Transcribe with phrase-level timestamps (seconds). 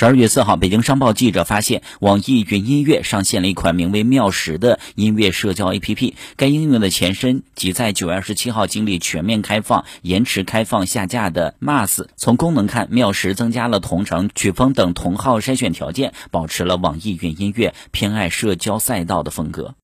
[0.00, 19.74] 十二月四号北京商报记者发现网易云音乐上线了一款名为妙时的音乐社交 app 该应用的前身即在九月二十七号经历全面开放延迟开放下架的 mars 从功能看妙时增加了同城曲风等同号筛选条件保持了网易云音乐偏爱社交赛道的风格。